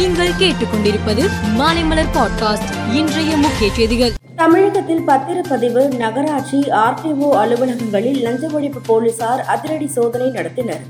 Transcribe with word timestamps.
நீங்கள் 0.00 0.28
கேட்டுக்கொண்டிருப்பது 0.28 1.28
மாலைமலர் 1.58 2.08
பாட்காஸ்ட் 2.14 2.94
இன்றைய 2.94 3.36
முக்கிய 3.36 3.72
செய்திகள். 3.72 4.12
தமிழகத்தில் 4.36 5.02
பத்திரப்பதிவு 5.06 5.96
நகராட்சி 5.96 6.58
ஆர்டிஓ 6.58 7.28
அலுவலகங்களில் 7.32 8.20
லஞ்ச 8.22 8.46
ஒழிப்பு 8.46 8.76
போலீசார் 8.86 9.40
அதிரடி 9.40 9.86
சோதனை 9.86 10.26
நடத்தினர். 10.26 10.80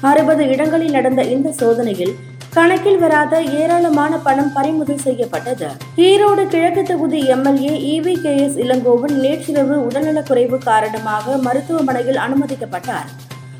அறுபது 0.00 0.46
இடங்களில் 0.48 0.90
நடந்த 0.90 1.22
இந்த 1.22 1.52
சோதனையில் 1.52 2.14
கணக்கில் 2.50 2.98
வராத 2.98 3.42
ஏராளமான 3.42 4.16
பணம் 4.16 4.52
பறிமுதல் 4.52 4.98
செய்யப்பட்டது. 4.98 5.66
ஈரோடு 5.96 6.46
கிழக்கு 6.46 6.82
தொகுதி 6.82 7.20
MLA 7.26 8.00
EV 8.00 8.22
K 8.22 8.36
S 8.36 8.56
Elangovan 8.56 9.12
நேற்றிரவு 9.12 9.86
உடல்நலக்குறைவு 9.90 10.58
காரணமாக 10.58 11.36
மருத்துவமனையில் 11.36 12.16
அனுமதிக்கப்பட்டார். 12.16 13.12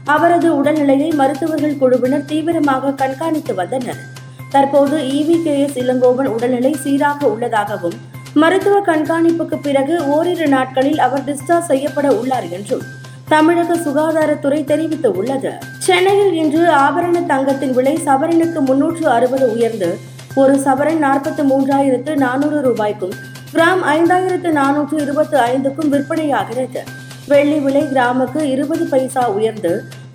அவரது 0.04 0.62
உடல்நிலையை 0.62 1.14
மருத்துவர்கள் 1.14 1.78
குழுவினர் 1.78 2.24
தீவிரமாக 2.24 2.92
கண்காணித்து 2.92 3.54
வந்தனர். 3.54 4.12
தற்போது 4.54 4.96
இவி 5.12 5.36
கே 5.42 5.54
எஸ் 5.60 5.78
இளங்கோவன் 5.78 6.26
உடல்நிலை 6.26 6.72
சீராக 6.82 7.20
உள்ளதாகவும் 7.28 7.96
மருத்துவ 8.34 8.76
கண்காணிப்புக்கு 8.80 9.56
பிறகு 9.58 9.94
ஓரிரு 10.06 10.46
நாட்களில் 10.48 10.98
அவர் 10.98 11.24
டிஸ்சார்ஜ் 11.24 11.68
செய்யப்பட 11.68 12.08
உள்ளார் 12.12 12.48
என்றும் 12.50 12.84
தமிழக 13.28 13.76
சுகாதாரத்துறை 13.76 14.64
தெரிவித்து 14.64 15.08
உள்ளது 15.12 15.52
சென்னையில் 15.78 16.34
இன்று 16.34 16.62
ஆபரண 16.76 17.20
தங்கத்தின் 17.26 17.72
விலை 17.72 17.94
சவரனுக்கு 18.06 18.60
முன்னூற்று 18.60 19.06
அறுபது 19.08 19.46
உயர்ந்து 19.52 19.88
ஒரு 20.34 20.54
சவரன் 20.56 21.00
நாற்பத்தி 21.04 21.42
மூன்றாயிரத்து 21.42 22.14
நானூறு 22.16 22.60
ரூபாய்க்கும் 22.60 23.14
கிராம் 23.52 23.82
ஐந்தாயிரத்து 23.96 24.50
நானூற்று 24.52 24.96
இருபத்தி 25.00 25.36
ஐந்துக்கும் 25.50 25.90
விற்பனையாகிறது. 25.92 26.80
வெள்ளி 27.28 27.58
விலை 27.58 27.82
கிராமுக்கு 27.82 28.40
இருபது 28.44 28.84
பைசா 28.84 29.22
உயர்ந்து 29.28 29.72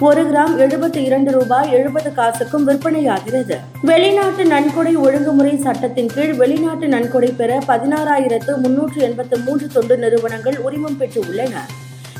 ஒரு 0.08 0.22
கிராம் 0.30 0.54
எழுபத்தி 0.64 0.98
இரண்டு 0.98 1.32
ரூபாய் 1.32 1.72
எழுபது 1.72 2.10
காசுக்கும் 2.18 2.66
விற்பனையாகிறது. 2.68 3.56
வெளிநாட்டு 3.82 4.46
நன்கொடை 4.46 4.96
ஒழுங்குமுறை 4.96 5.58
சட்டத்தின் 5.58 6.12
கீழ் 6.14 6.34
வெளிநாட்டு 6.34 6.88
நன்கொடை 6.88 7.32
பெற 7.32 7.58
பதினாறாயிரத்து 7.68 8.54
முன்னூற்று 8.58 9.02
எண்பத்து 9.02 9.38
மூன்று 9.40 9.68
தொண்டு 9.68 9.98
நிறுவனங்கள் 9.98 10.58
உரிமம் 10.58 10.98
பெற்று 10.98 11.24
உள்ளன 11.28 11.66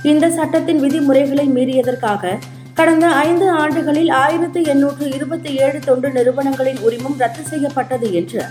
இந்த 0.04 0.30
சட்டத்தின் 0.30 0.80
விதிமுறைகளை 0.80 1.46
மீறியதற்காக 1.50 2.34
கடந்த 2.74 3.08
ஐந்து 3.08 3.50
ஆண்டுகளில் 3.50 4.12
ஆயிரத்து 4.24 4.64
எண்ணூற்று 4.64 5.08
இருபத்தி 5.14 5.56
ஏழு 5.56 5.80
தொண்டு 5.86 6.10
நிறுவனங்களின் 6.10 6.80
உரிமம் 6.80 7.18
ரத்து 7.18 7.44
செய்யப்பட்டது 7.44 8.14
என்று 8.14 8.44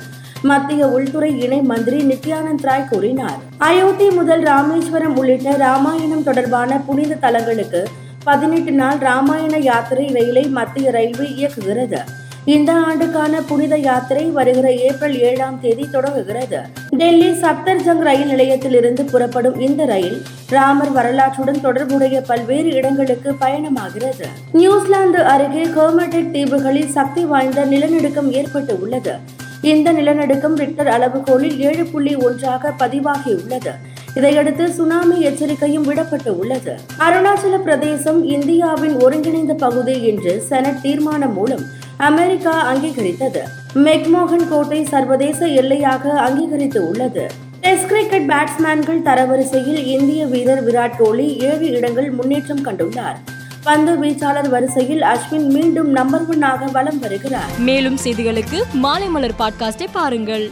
மத்திய 0.42 0.86
உள்துறை 0.86 1.33
இணை 1.41 1.62
மந்திரி 1.62 2.03
நித்யானந்த் 2.03 2.66
ராய் 2.70 2.91
கூறினார். 2.91 3.38
அயோத்தி 3.58 4.10
முதல் 4.10 4.42
ராமேஸ்வரம் 4.42 5.16
உள்ளிட்ட 5.16 5.56
ராமாயணம் 5.56 6.22
தொடர்பான 6.22 6.81
புனித 6.86 7.14
தலங்களுக்கு 7.14 7.88
பதினெட்டு 8.29 8.73
நாள் 8.73 8.98
ராமாயண 8.98 9.57
யாத்திரை 9.57 10.07
ரயிலை 10.07 10.43
மத்திய 10.57 10.91
ரயில்வே 10.91 11.29
இயக்குகிறது. 11.39 12.01
இந்த 12.45 12.71
ஆண்டுக்கான 12.73 13.41
புனித 13.41 13.75
யாத்திரை 13.77 14.25
வருகிற 14.25 14.73
ஏப்ரல் 14.73 15.17
ஏழாம் 15.21 15.61
தேதி 15.61 15.84
தொடங்குகிறது. 15.91 16.61
டெல்லி 16.91 17.31
சப்தர்ஜங் 17.43 18.03
ரயில் 18.09 18.29
நிலையத்திலிருந்து 18.29 19.05
புறப்படும் 19.05 19.59
இந்த 19.61 19.84
ரயில் 19.84 20.23
ராமர் 20.51 20.93
வரலாற்றுடன் 20.93 21.61
தொடர்புடைய 21.61 22.21
பல்வேறு 22.21 22.71
இடங்களுக்கு 22.71 23.33
பயணமாகிறது. 23.41 24.29
நியூசிலாந்து 24.53 25.25
அருகே 25.25 25.65
ஹோமடெக் 25.65 26.31
தீவுகளில் 26.31 26.95
சக்தி 26.99 27.25
வாய்ந்த 27.25 27.65
நிலநடுக்கம் 27.65 28.33
ஏற்பட்டு 28.33 28.81
உள்ளது. 28.81 29.17
இந்த 29.62 29.93
நிலநடுக்கம் 29.93 30.56
ரிக்டர் 30.56 30.91
அளவுகோலில் 30.97 31.59
ஏழு 31.59 31.84
புள்ளி 31.84 32.15
ஒன்றாக 32.15 32.73
பதிவாகியுள்ளது. 32.79 33.73
இதையடுத்து 34.14 34.73
சுனாமி 34.73 35.20
எச்சரிக்கையும் 35.20 35.87
விடப்பட்டு 35.87 36.28
உள்ளது. 36.28 36.75
அருணாச்சல 36.98 37.62
பிரதேசம் 37.62 38.25
இந்தியாவின் 38.25 38.97
ஒருங்கிணைந்த 39.00 39.55
பகுதி 39.55 40.05
என்று 40.05 40.41
செனட் 40.41 40.81
தீர்மானம் 40.81 41.33
மூலம் 41.33 41.62
அமெரிக்கா 41.97 42.75
அங்கீகரித்தது. 42.75 43.41
மெக்மோகன் 43.75 44.48
கோட்டை 44.48 44.84
சர்வதேச 44.84 45.47
எல்லையாக 45.47 46.09
அங்கீகரித்து 46.09 46.89
உள்ளது. 46.89 47.27
டெஸ்ட் 47.61 47.87
கிரிக்கெட் 47.87 48.31
பேட்ஸ்மேன்கள் 48.31 49.03
தரவரிசையில் 49.05 49.87
இந்திய 49.87 50.27
வீரர் 50.27 50.67
விராட் 50.67 50.97
கோலி 50.98 51.39
ஏழு 51.39 51.70
இடங்கள் 51.70 52.11
முன்னேற்றம் 52.11 52.65
கண்டுள்ளார். 52.65 53.16
பந்து 53.62 53.93
வீச்சாளர் 53.94 54.49
வரிசையில் 54.49 55.00
அஸ்வின் 55.00 55.49
மீண்டும் 55.50 55.91
நம்பர் 55.91 56.28
ஒன்னாக 56.28 56.72
வலம் 56.72 56.99
வருகிறார். 56.99 57.50
மேலும் 57.59 57.99
செய்திகளுக்கு 58.05 58.62
மாலை 58.72 59.09
மலர் 59.09 59.34
பாட்காஸ்டை 59.38 59.87
பாருங்கள். 59.93 60.50